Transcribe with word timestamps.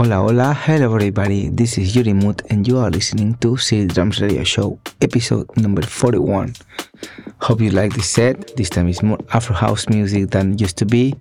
Hola, 0.00 0.22
hola, 0.22 0.54
hello 0.54 0.94
everybody, 0.94 1.50
this 1.50 1.76
is 1.76 1.94
Uri 1.94 2.14
Mood 2.14 2.42
and 2.48 2.66
you 2.66 2.78
are 2.78 2.88
listening 2.88 3.34
to 3.34 3.58
City 3.58 3.86
Drums 3.86 4.18
Radio 4.22 4.42
Show, 4.44 4.78
episode 5.02 5.46
number 5.58 5.82
41. 5.82 6.54
Hope 7.42 7.60
you 7.60 7.70
like 7.70 7.92
this 7.92 8.08
set, 8.08 8.56
this 8.56 8.70
time 8.70 8.88
is 8.88 9.02
more 9.02 9.18
Afro 9.34 9.54
House 9.54 9.90
music 9.90 10.30
than 10.30 10.56
used 10.56 10.78
to 10.78 10.86
be, 10.86 11.14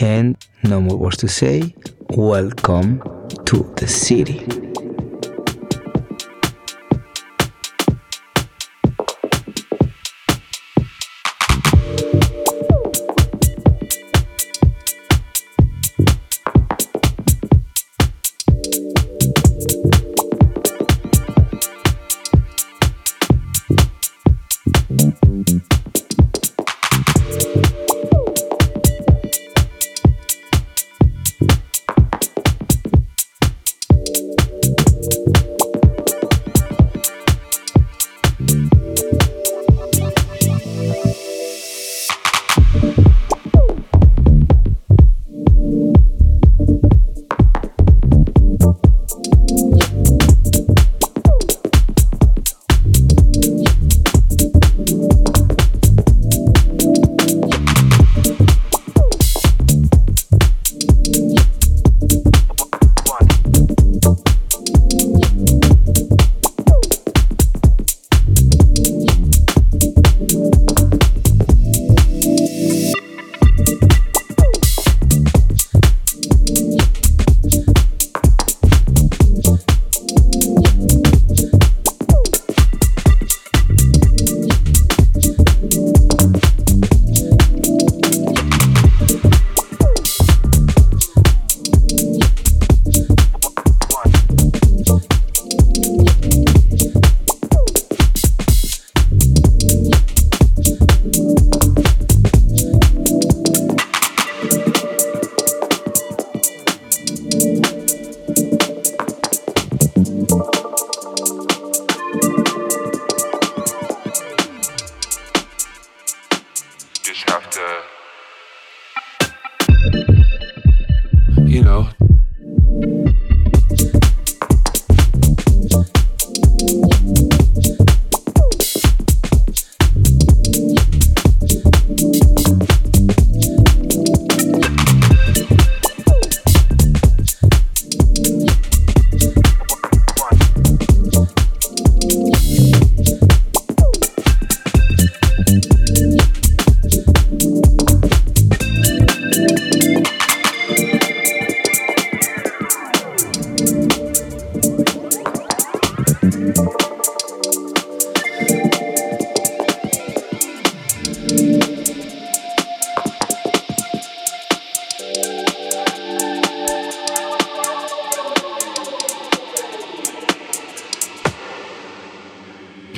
and 0.00 0.38
no 0.62 0.80
more 0.80 0.96
words 0.96 1.18
to 1.18 1.28
say, 1.28 1.74
welcome 2.08 3.02
to 3.44 3.70
the 3.76 3.86
city. 3.86 4.38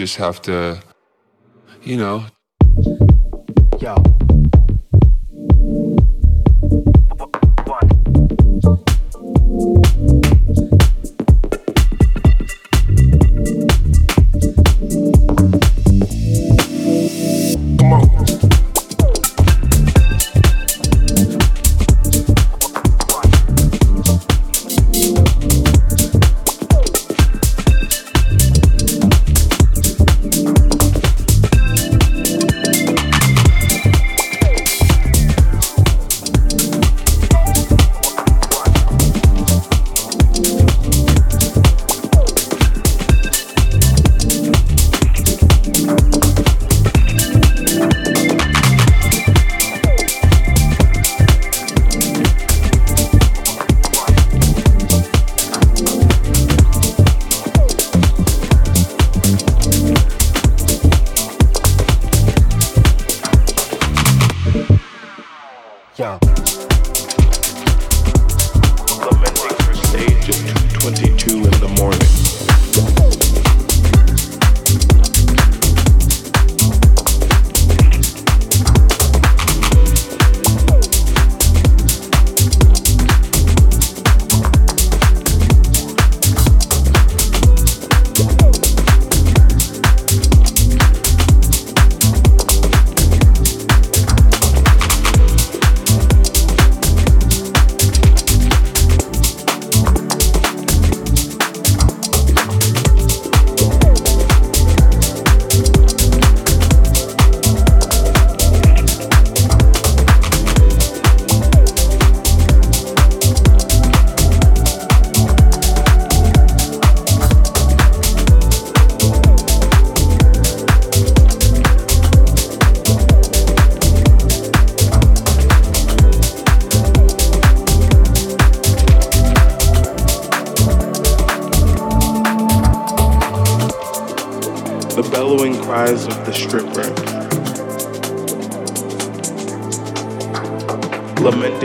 Just 0.00 0.16
have 0.16 0.40
to, 0.40 0.82
you 1.82 1.94
know. 1.94 2.24
Yo. 3.80 4.19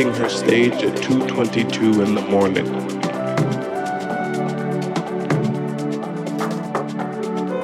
Her 0.04 0.28
stage 0.28 0.74
at 0.84 1.02
2:22 1.02 2.02
in 2.02 2.16
the 2.16 2.22
morning. 2.22 2.66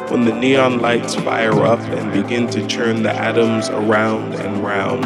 When 0.10 0.24
the 0.24 0.34
neon 0.34 0.80
lights 0.80 1.14
fire 1.14 1.66
up 1.66 1.82
and 1.82 2.14
begin 2.14 2.48
to 2.52 2.66
churn 2.68 3.04
the 3.04 3.14
atoms 3.14 3.70
around 3.70 4.36
and 4.36 4.64
round, 4.64 5.04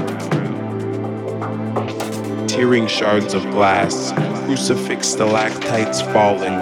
tearing 2.47 2.85
shards 2.85 3.33
of 3.33 3.41
glass, 3.49 4.13
crucifix 4.45 5.07
stalactites 5.07 6.01
falling 6.01 6.61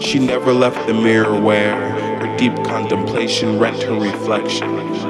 She 0.00 0.20
never 0.20 0.52
left 0.52 0.86
the 0.86 0.94
mirror 0.94 1.40
where 1.40 1.74
her 2.20 2.36
deep 2.36 2.54
contemplation 2.64 3.58
rent 3.58 3.82
her 3.82 3.98
reflection. 3.98 5.03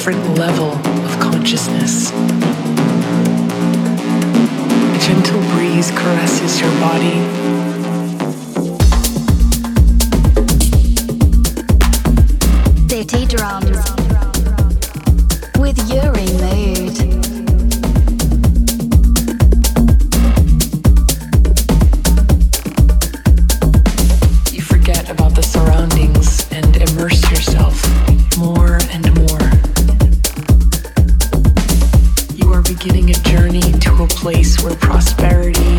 Different 0.00 0.38
level 0.38 0.72
of 1.04 1.20
consciousness. 1.20 2.10
A 2.10 2.14
gentle 4.98 5.42
breeze 5.52 5.90
caresses 5.90 6.58
your 6.58 6.70
body. 6.80 7.49
place 34.50 34.64
where 34.64 34.76
prosperity 34.76 35.78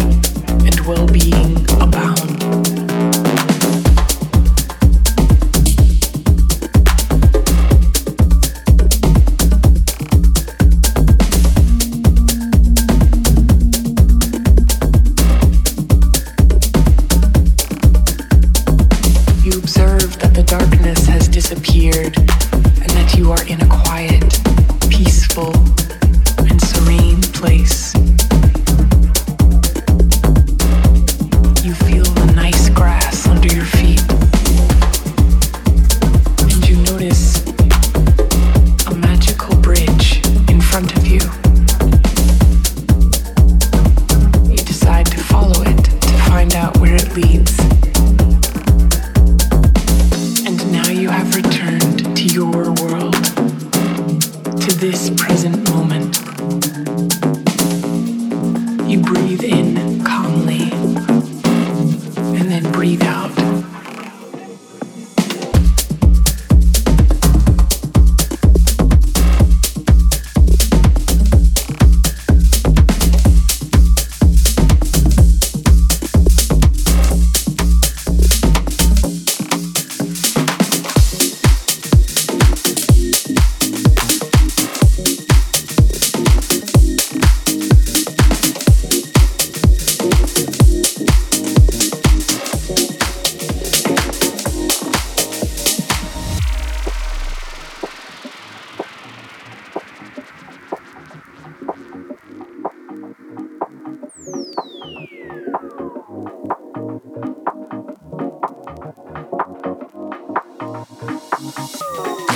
and 0.66 0.80
well 0.82 1.08
being 1.08 1.58
abound. 1.82 2.40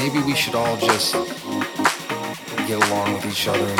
maybe 0.06 0.24
we 0.24 0.36
should 0.36 0.54
all 0.54 0.78
just 0.78 1.14
get 2.68 2.78
along 2.90 3.14
with 3.14 3.26
each 3.26 3.48
other 3.48 3.66
and 3.66 3.80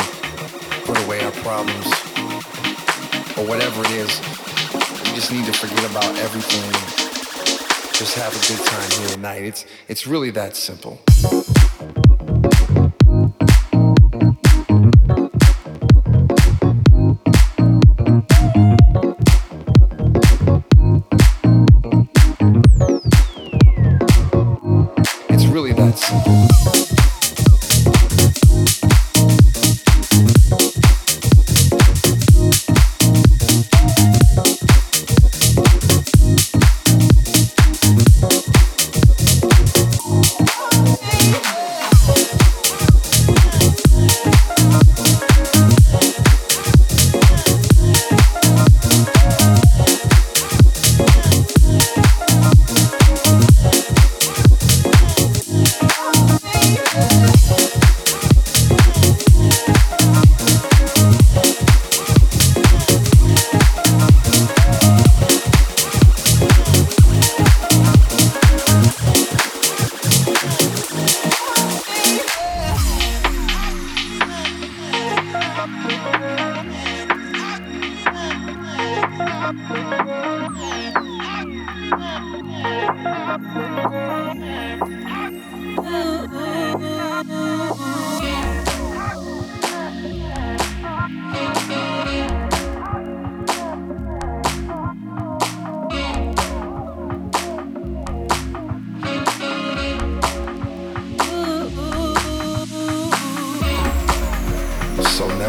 put 0.84 1.00
away 1.04 1.20
our 1.20 1.30
problems 1.30 1.86
or 3.38 3.46
whatever 3.46 3.80
it 3.84 3.92
is. 3.92 4.18
We 5.04 5.14
just 5.14 5.30
need 5.30 5.46
to 5.46 5.52
forget 5.52 5.88
about 5.88 6.16
everything. 6.16 6.68
Just 7.92 8.16
have 8.16 8.32
a 8.34 8.42
good 8.48 8.66
time 8.66 8.90
here 8.98 9.08
tonight. 9.10 9.42
It's 9.42 9.66
it's 9.86 10.06
really 10.08 10.30
that 10.30 10.56
simple. 10.56 11.00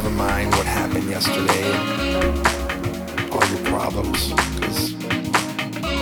never 0.04 0.10
mind 0.12 0.52
what 0.52 0.66
happened 0.68 1.10
yesterday, 1.10 1.72
all 3.32 3.44
your 3.50 3.66
problems, 3.66 4.30
because 4.54 4.96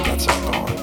that's 0.03 0.27
all 0.27 0.51
gone. 0.51 0.75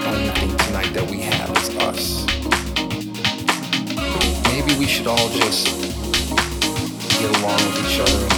The 0.00 0.08
only 0.08 0.30
thing 0.40 0.56
tonight 0.56 0.92
that 0.94 1.06
we 1.10 1.20
have 1.20 1.50
is 1.58 1.68
us. 1.84 2.24
Maybe 4.48 4.78
we 4.78 4.86
should 4.86 5.06
all 5.06 5.28
just 5.28 5.66
get 7.20 7.36
along 7.36 7.60
with 7.66 7.76
each 7.84 8.00
other 8.00 8.24
and 8.24 8.32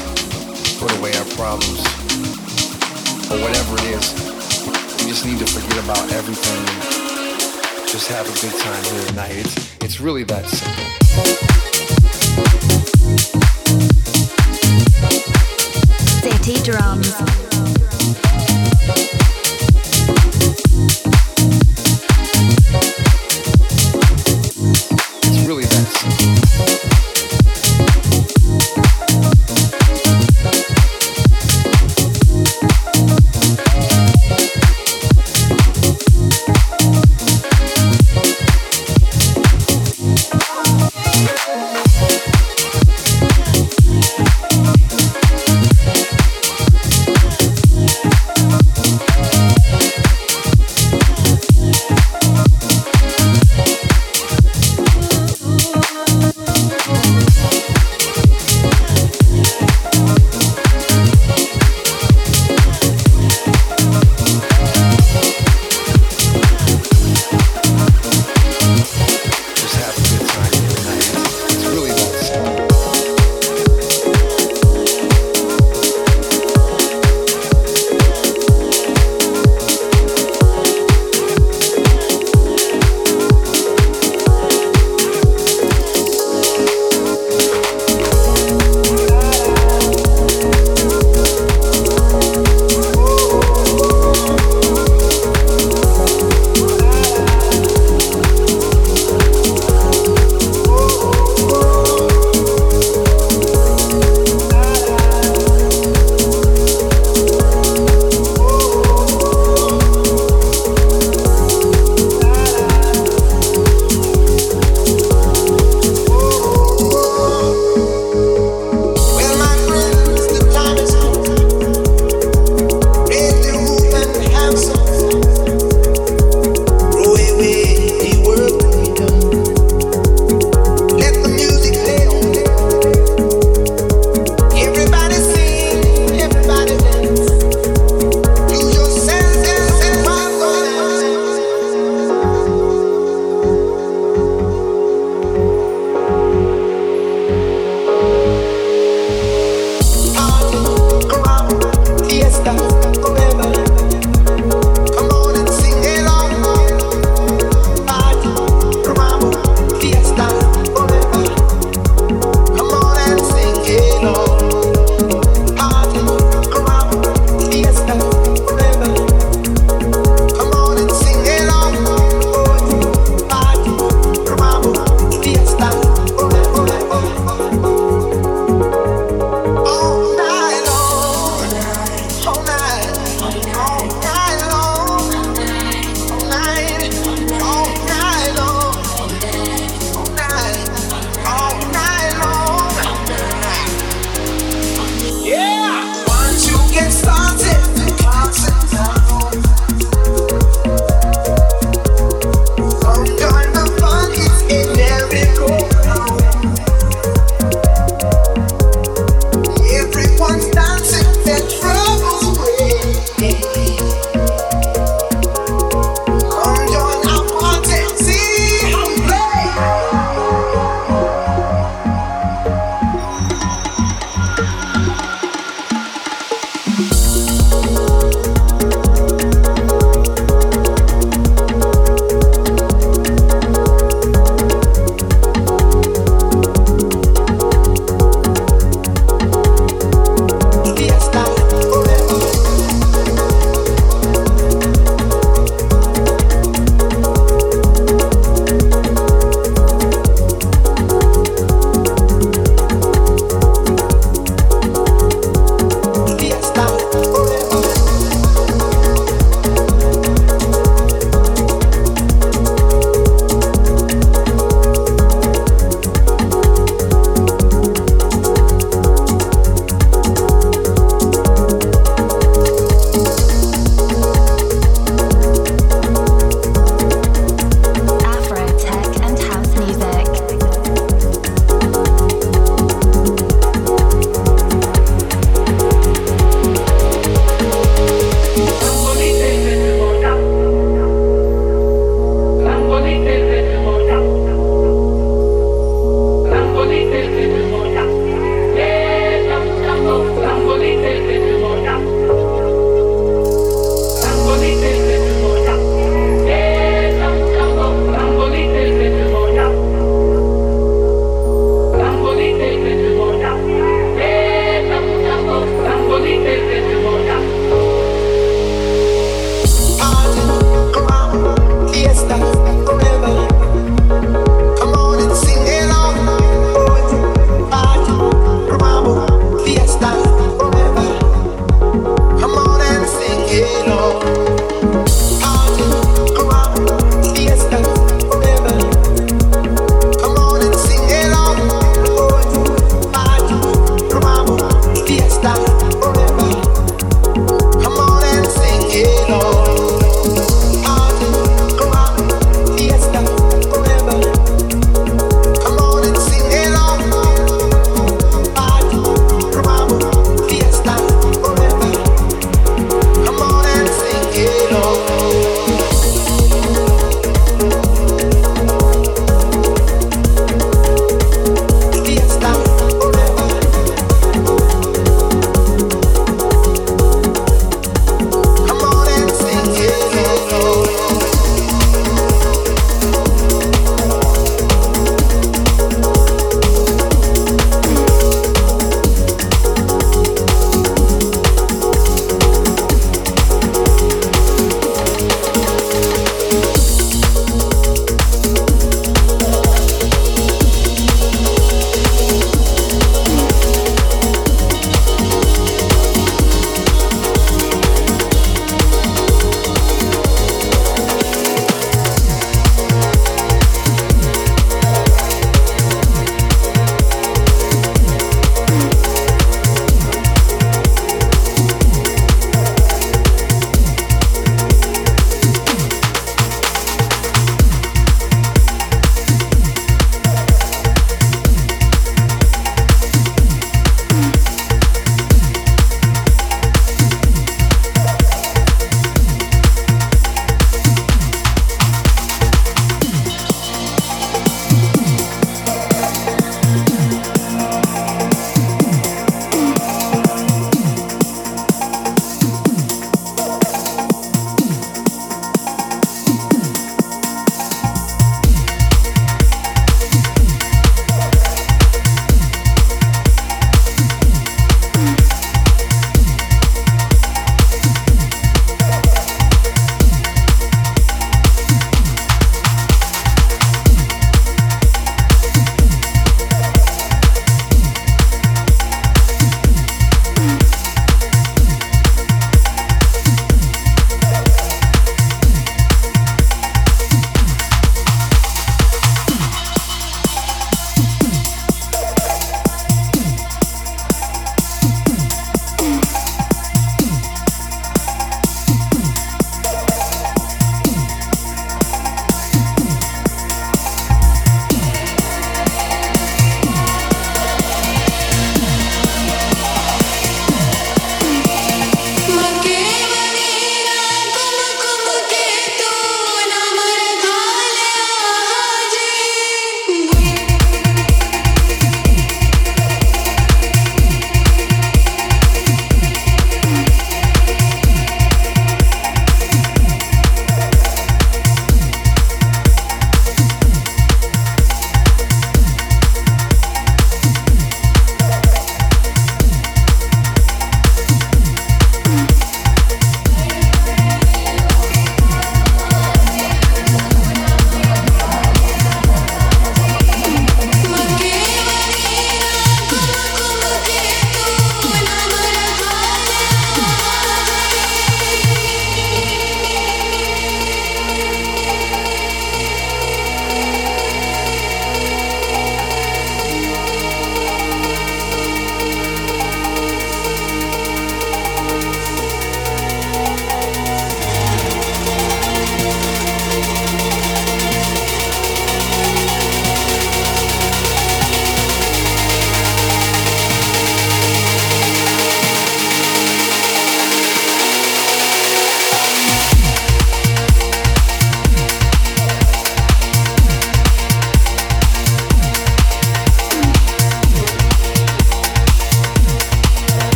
put 0.83 0.91
away 0.99 1.15
our 1.15 1.29
problems. 1.39 1.87
Or 3.31 3.39
whatever 3.39 3.77
it 3.79 3.87
is, 3.95 4.11
we 4.99 5.09
just 5.09 5.25
need 5.25 5.39
to 5.39 5.47
forget 5.47 5.79
about 5.85 6.11
everything. 6.11 6.67
Just 7.87 8.09
have 8.09 8.27
a 8.27 8.35
good 8.43 8.59
time 8.59 8.85
here 8.93 9.07
tonight. 9.07 9.37
It's, 9.37 9.77
it's 9.85 10.01
really 10.01 10.25
that 10.25 10.47
simple. 10.47 11.62
City 16.23 16.63
Drums. 16.63 17.42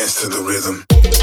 dance 0.00 0.22
to 0.22 0.28
the 0.28 0.40
rhythm. 0.40 1.19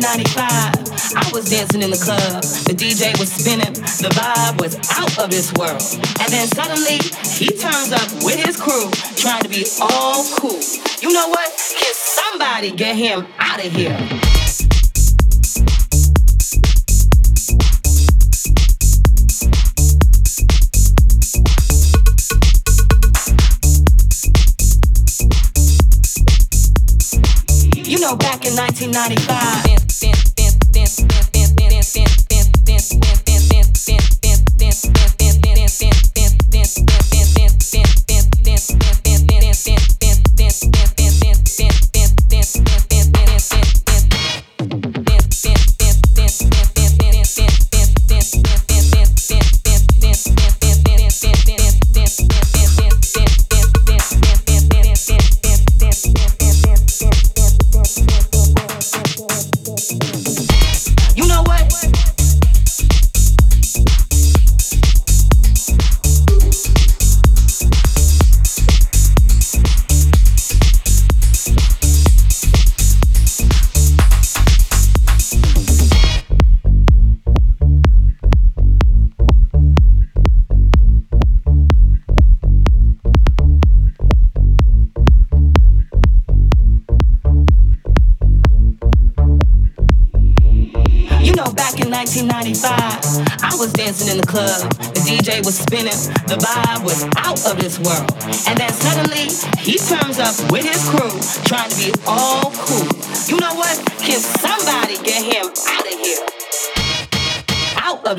1995, 0.00 1.20
I 1.20 1.30
was 1.34 1.50
dancing 1.50 1.82
in 1.82 1.90
the 1.90 1.98
club. 1.98 2.40
The 2.64 2.72
DJ 2.72 3.12
was 3.18 3.30
spinning. 3.30 3.74
The 4.00 4.08
vibe 4.08 4.58
was 4.58 4.74
out 4.96 5.18
of 5.18 5.30
this 5.30 5.52
world. 5.52 5.82
And 6.20 6.32
then 6.32 6.48
suddenly, 6.48 6.96
he 7.28 7.52
turns 7.52 7.92
up 7.92 8.08
with 8.24 8.40
his 8.40 8.56
crew, 8.56 8.88
trying 9.16 9.42
to 9.42 9.50
be 9.50 9.66
all 9.82 10.24
cool. 10.40 10.60
You 11.00 11.12
know 11.12 11.28
what? 11.28 11.50
Can 11.76 11.92
somebody 11.92 12.70
get 12.70 12.96
him 12.96 13.26
out 13.38 13.62
of 13.62 13.70
here? 13.72 13.98
You 27.84 28.00
know, 28.00 28.16
back 28.16 28.46
in 28.46 28.56
1995. 28.56 29.81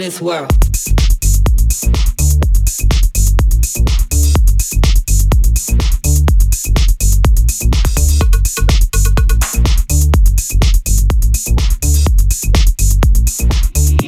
This 0.04 0.20
world. 0.20 0.52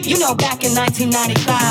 You 0.06 0.20
know, 0.20 0.36
back 0.36 0.66
in 0.66 0.76
1995. 0.76 1.65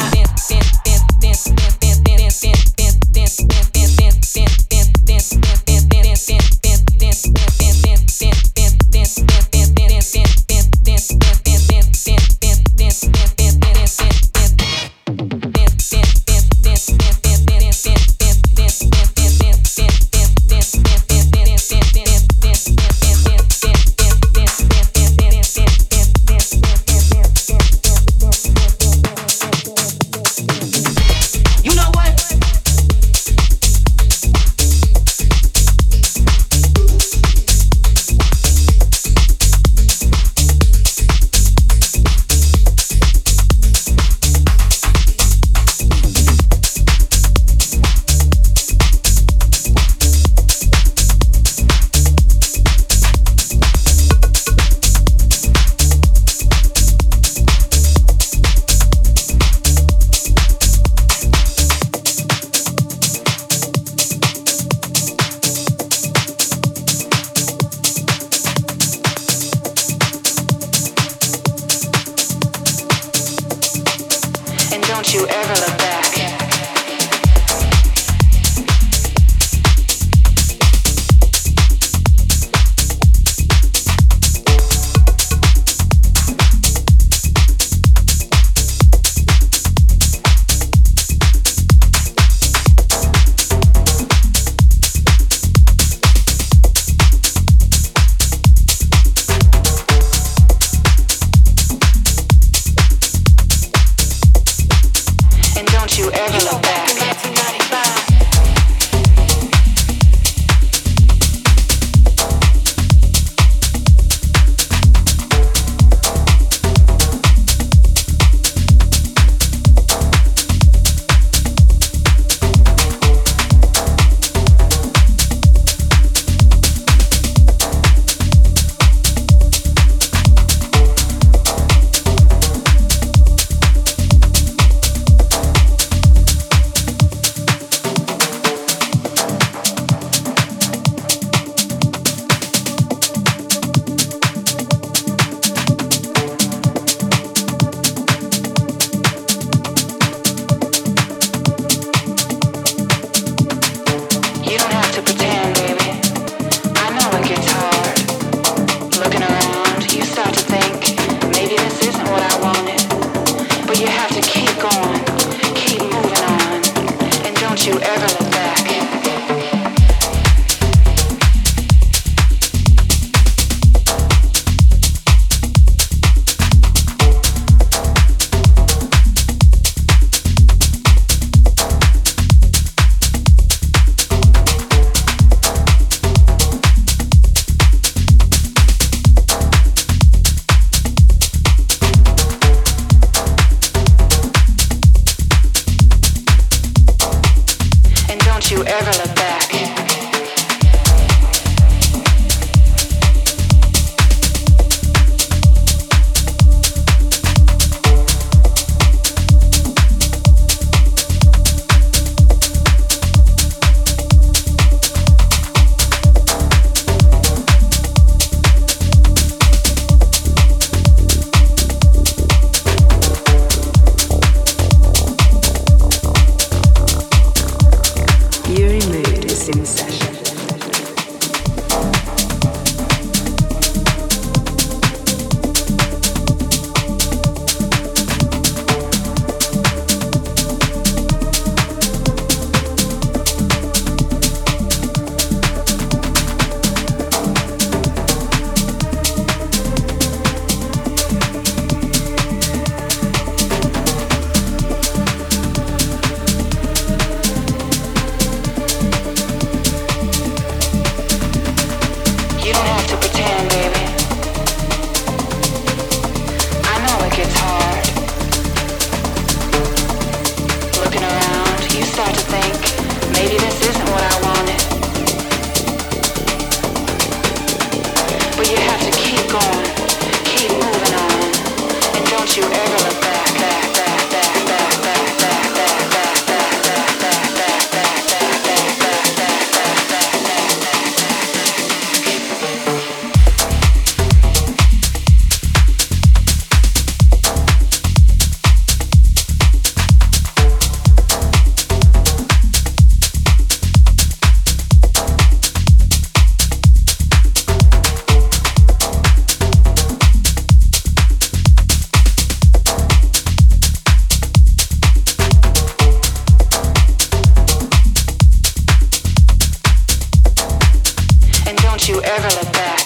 you 321.89 322.01
ever 322.03 322.29
look 322.37 322.53
back. 322.55 322.84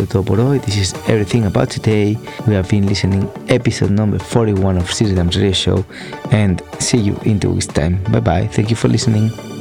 Por 0.00 0.40
hoy. 0.40 0.58
This 0.58 0.76
is 0.76 0.94
everything 1.08 1.44
about 1.44 1.70
today. 1.70 2.16
We 2.46 2.54
have 2.54 2.68
been 2.68 2.86
listening 2.86 3.30
episode 3.48 3.90
number 3.90 4.18
41 4.18 4.78
of 4.78 4.90
Drums 4.90 5.36
Radio 5.36 5.52
Show 5.52 5.84
and 6.30 6.62
see 6.78 6.98
you 6.98 7.16
in 7.24 7.38
two 7.38 7.50
weeks 7.52 7.66
time. 7.66 8.02
Bye 8.04 8.20
bye. 8.20 8.46
Thank 8.46 8.70
you 8.70 8.76
for 8.76 8.88
listening. 8.88 9.51